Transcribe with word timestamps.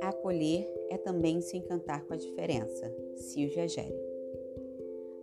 Acolher 0.00 0.68
é 0.90 0.98
também 0.98 1.40
se 1.40 1.56
encantar 1.56 2.04
com 2.06 2.14
a 2.14 2.16
diferença. 2.16 2.92
Silvia 3.16 3.66
Gere. 3.68 3.94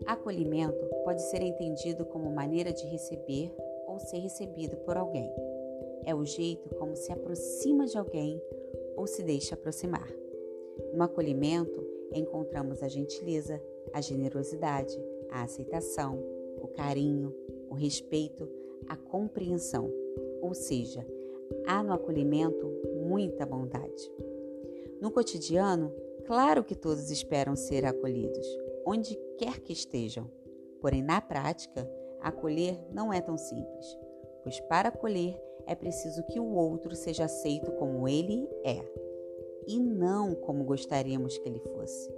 Acolhimento 0.06 0.86
pode 1.04 1.22
ser 1.24 1.42
entendido 1.42 2.06
como 2.06 2.30
maneira 2.30 2.72
de 2.72 2.86
receber 2.88 3.54
ou 3.88 4.00
ser 4.00 4.18
recebido 4.20 4.78
por 4.78 4.98
alguém. 4.98 5.32
É 6.06 6.16
o 6.16 6.26
jeito 6.26 6.70
como 6.76 6.96
se 6.96 7.12
aproxima 7.12 7.86
de 7.86 7.98
alguém 7.98 8.42
ou 8.96 9.06
se 9.06 9.24
deixa 9.24 9.56
aproximar. 9.56 10.10
No 10.94 11.04
acolhimento, 11.04 11.86
encontramos 12.14 12.82
a 12.82 12.88
gentileza, 12.88 13.62
a 13.94 14.02
generosidade, 14.02 14.98
a 15.30 15.44
aceitação, 15.44 16.24
o 16.62 16.68
carinho, 16.68 17.34
o 17.70 17.74
respeito, 17.74 18.50
a 18.88 18.96
compreensão. 18.96 19.92
Ou 20.42 20.54
seja, 20.54 21.06
há 21.66 21.82
no 21.84 21.94
acolhimento 21.94 22.68
muita 23.08 23.46
bondade. 23.46 24.12
No 25.00 25.12
cotidiano, 25.12 25.94
claro 26.26 26.64
que 26.64 26.76
todos 26.76 27.12
esperam 27.12 27.56
ser 27.56 27.86
acolhidos, 27.86 28.48
onde 28.86 29.16
quer 29.38 29.60
que 29.60 29.74
estejam. 29.74 30.30
Porém, 30.82 31.02
na 31.02 31.22
prática, 31.22 31.90
acolher 32.22 32.78
não 32.92 33.14
é 33.14 33.22
tão 33.22 33.38
simples, 33.38 33.98
pois 34.44 34.60
para 34.62 34.90
acolher 34.90 35.40
é 35.66 35.76
preciso 35.76 36.24
que 36.24 36.40
o 36.40 36.56
outro 36.56 36.96
seja 36.96 37.26
aceito 37.26 37.72
como 37.74 38.08
ele 38.08 38.48
é 38.64 38.82
e 39.68 39.80
não 39.80 40.34
como 40.34 40.64
gostaríamos 40.64 41.38
que 41.38 41.48
ele 41.48 41.60
fosse. 41.60 42.10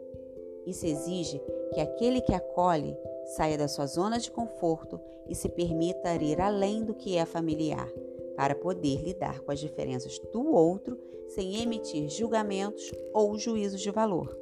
Isso 0.66 0.86
exige 0.86 1.42
que 1.74 1.80
aquele 1.80 2.22
que 2.22 2.34
acolhe 2.34 2.96
saia 3.36 3.58
da 3.58 3.68
sua 3.68 3.86
zona 3.86 4.20
de 4.20 4.32
conforto 4.32 5.00
e 5.28 5.36
se 5.36 5.50
permita 5.50 6.16
ir 6.16 6.42
além 6.42 6.84
do 6.84 6.94
que 6.94 7.18
é 7.18 7.26
familiar, 7.26 7.88
para 8.36 8.56
poder 8.56 9.02
lidar 9.02 9.40
com 9.42 9.52
as 9.52 9.60
diferenças 9.60 10.18
do 10.32 10.52
outro 10.52 10.98
sem 11.28 11.62
emitir 11.62 12.10
julgamentos 12.10 12.92
ou 13.14 13.38
juízos 13.38 13.82
de 13.82 13.92
valor. 13.92 14.36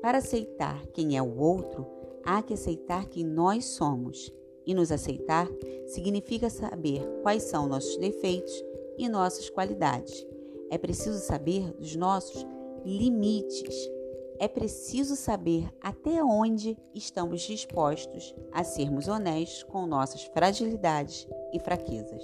Para 0.00 0.18
aceitar 0.18 0.86
quem 0.88 1.16
é 1.16 1.22
o 1.22 1.38
outro, 1.38 1.86
há 2.24 2.42
que 2.42 2.54
aceitar 2.54 3.08
quem 3.08 3.24
nós 3.24 3.64
somos. 3.66 4.32
E 4.66 4.74
nos 4.74 4.90
aceitar 4.90 5.46
significa 5.86 6.48
saber 6.48 7.06
quais 7.22 7.42
são 7.44 7.68
nossos 7.68 7.96
defeitos 7.98 8.64
e 8.96 9.08
nossas 9.08 9.50
qualidades. 9.50 10.26
É 10.70 10.78
preciso 10.78 11.18
saber 11.18 11.70
dos 11.74 11.94
nossos 11.96 12.46
limites. 12.84 13.90
É 14.38 14.48
preciso 14.48 15.14
saber 15.14 15.72
até 15.80 16.22
onde 16.22 16.76
estamos 16.94 17.42
dispostos 17.42 18.34
a 18.52 18.64
sermos 18.64 19.06
honestos 19.06 19.62
com 19.62 19.86
nossas 19.86 20.24
fragilidades 20.24 21.28
e 21.52 21.60
fraquezas. 21.60 22.22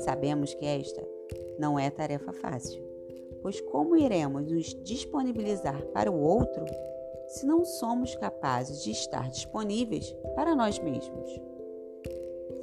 Sabemos 0.00 0.54
que 0.54 0.66
esta 0.66 1.02
não 1.58 1.78
é 1.78 1.88
tarefa 1.88 2.32
fácil, 2.32 2.82
pois 3.40 3.60
como 3.60 3.96
iremos 3.96 4.50
nos 4.50 4.74
disponibilizar 4.82 5.82
para 5.86 6.10
o 6.10 6.20
outro 6.20 6.64
se 7.28 7.46
não 7.46 7.64
somos 7.64 8.14
capazes 8.16 8.82
de 8.82 8.90
estar 8.90 9.30
disponíveis 9.30 10.14
para 10.34 10.54
nós 10.54 10.78
mesmos? 10.78 11.40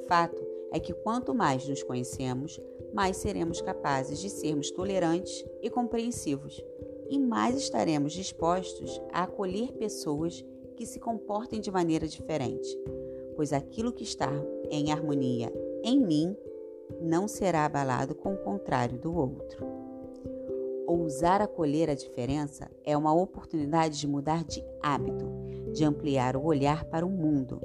Fato 0.07 0.45
é 0.71 0.79
que 0.79 0.93
quanto 0.93 1.33
mais 1.33 1.67
nos 1.67 1.81
conhecemos, 1.83 2.59
mais 2.93 3.17
seremos 3.17 3.59
capazes 3.59 4.19
de 4.19 4.29
sermos 4.29 4.69
tolerantes 4.71 5.43
e 5.61 5.69
compreensivos, 5.69 6.63
e 7.11 7.19
mais 7.19 7.57
estaremos 7.57 8.13
dispostos 8.13 9.01
a 9.11 9.23
acolher 9.23 9.73
pessoas 9.73 10.45
que 10.77 10.85
se 10.85 10.97
comportem 10.97 11.59
de 11.59 11.69
maneira 11.69 12.07
diferente, 12.07 12.79
pois 13.35 13.51
aquilo 13.51 13.91
que 13.91 14.03
está 14.03 14.31
em 14.69 14.93
harmonia 14.93 15.51
em 15.83 15.99
mim 15.99 16.35
não 17.01 17.27
será 17.27 17.65
abalado 17.65 18.15
com 18.15 18.33
o 18.33 18.37
contrário 18.37 18.97
do 18.97 19.13
outro. 19.13 19.65
Ousar 20.87 21.41
acolher 21.41 21.89
a 21.89 21.95
diferença 21.95 22.71
é 22.85 22.95
uma 22.95 23.13
oportunidade 23.13 23.99
de 23.99 24.07
mudar 24.07 24.45
de 24.45 24.63
hábito, 24.81 25.25
de 25.73 25.83
ampliar 25.83 26.37
o 26.37 26.45
olhar 26.45 26.85
para 26.85 27.05
o 27.05 27.09
mundo. 27.09 27.61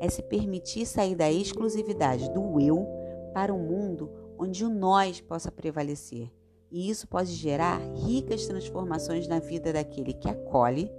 É 0.00 0.08
se 0.08 0.22
permitir 0.22 0.86
sair 0.86 1.14
da 1.14 1.30
exclusividade 1.30 2.28
do 2.32 2.60
eu 2.60 2.84
para 3.32 3.54
um 3.54 3.58
mundo 3.58 4.10
onde 4.36 4.64
o 4.64 4.68
nós 4.68 5.20
possa 5.20 5.50
prevalecer. 5.50 6.30
E 6.70 6.90
isso 6.90 7.08
pode 7.08 7.32
gerar 7.32 7.80
ricas 7.94 8.46
transformações 8.46 9.26
na 9.26 9.38
vida 9.38 9.72
daquele 9.72 10.12
que 10.12 10.28
acolhe, 10.28 10.90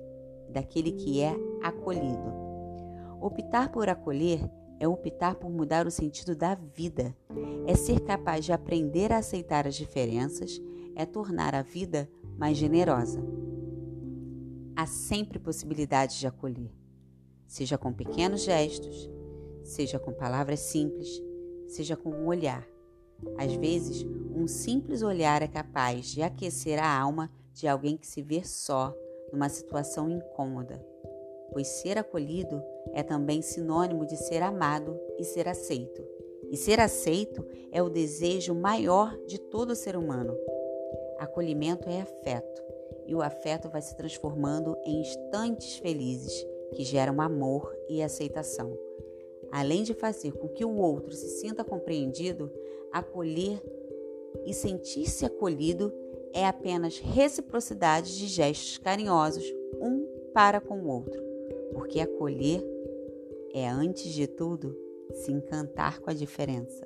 daquele 0.50 0.92
que 0.92 1.22
é 1.22 1.36
acolhido. 1.62 2.34
Optar 3.22 3.72
por 3.72 3.88
acolher 3.88 4.50
é 4.80 4.88
optar 4.88 5.36
por 5.36 5.50
mudar 5.50 5.86
o 5.86 5.92
sentido 5.92 6.36
da 6.36 6.56
vida, 6.56 7.16
é 7.68 7.76
ser 7.76 8.00
capaz 8.00 8.46
de 8.46 8.54
aprender 8.54 9.12
a 9.12 9.18
aceitar 9.18 9.68
as 9.68 9.76
diferenças, 9.76 10.60
é 10.96 11.06
tornar 11.06 11.54
a 11.54 11.62
vida 11.62 12.10
mais 12.38 12.58
generosa. 12.58 13.22
Há 14.76 14.86
sempre 14.88 15.38
possibilidade 15.38 16.18
de 16.18 16.26
acolher, 16.26 16.72
seja 17.46 17.78
com 17.78 17.92
pequenos 17.92 18.42
gestos, 18.42 19.10
seja 19.64 20.00
com 20.00 20.14
palavras 20.14 20.62
simples, 20.62 21.22
seja 21.68 21.98
com 21.98 22.10
um 22.10 22.28
olhar. 22.28 22.66
Às 23.38 23.54
vezes, 23.56 24.06
simples 24.50 25.02
olhar 25.02 25.42
é 25.42 25.48
capaz 25.48 26.08
de 26.08 26.22
aquecer 26.22 26.82
a 26.82 27.00
alma 27.00 27.30
de 27.54 27.68
alguém 27.68 27.98
que 27.98 28.08
se 28.08 28.22
vê 28.22 28.44
só 28.44 28.94
numa 29.32 29.50
situação 29.50 30.10
incômoda 30.10 30.90
pois 31.52 31.68
ser 31.68 31.98
acolhido 31.98 32.62
é 32.94 33.04
também 33.04 33.42
sinônimo 33.42 34.06
de 34.06 34.18
ser 34.18 34.42
amado 34.42 35.00
e 35.18 35.24
ser 35.24 35.48
aceito. 35.48 36.04
E 36.50 36.58
ser 36.58 36.80
aceito 36.80 37.46
é 37.72 37.82
o 37.82 37.90
desejo 37.90 38.56
maior 38.56 39.16
de 39.26 39.40
todo 39.40 39.76
ser 39.76 39.96
humano. 39.96 40.36
Acolhimento 41.20 41.90
é 41.90 42.02
afeto, 42.02 42.64
e 43.06 43.14
o 43.14 43.22
afeto 43.22 43.70
vai 43.70 43.82
se 43.82 43.96
transformando 43.96 44.76
em 44.86 45.02
instantes 45.02 45.78
felizes 45.78 46.46
que 46.74 46.84
geram 46.84 47.22
amor 47.22 47.76
e 47.88 48.02
aceitação. 48.02 48.76
Além 49.52 49.84
de 49.84 49.94
fazer 49.94 50.32
com 50.34 50.48
que 50.48 50.64
o 50.64 50.78
outro 50.78 51.12
se 51.12 51.28
sinta 51.42 51.64
compreendido, 51.64 52.52
acolher 52.92 53.62
e 54.46 54.54
sentir-se 54.54 55.26
acolhido 55.26 55.94
é 56.34 56.46
apenas 56.46 57.00
reciprocidade 57.00 58.18
de 58.18 58.28
gestos 58.28 58.78
carinhosos 58.78 59.44
um 59.82 60.06
para 60.34 60.62
com 60.62 60.80
o 60.80 60.88
outro 60.88 61.30
porque 61.74 62.00
acolher 62.00 62.64
é, 63.54 63.68
antes 63.68 64.12
de 64.14 64.28
tudo, 64.28 64.78
se 65.14 65.32
encantar 65.32 66.00
com 66.00 66.10
a 66.10 66.14
diferença. 66.14 66.86